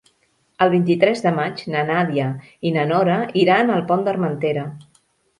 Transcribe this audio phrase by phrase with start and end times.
[0.65, 2.29] El vint-i-tres de maig na Nàdia
[2.69, 4.65] i na Nora iran al Pont d'Armentera.